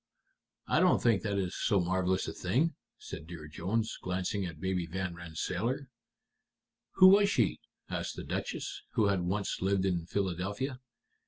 [0.65, 4.87] "I don't think that is so marvelous a thing," said Dear Jones, glancing at Baby
[4.87, 5.89] Van Rensselaer.
[6.93, 10.79] "Who was she?" asked the Duchess, who had once lived in Philadelphia.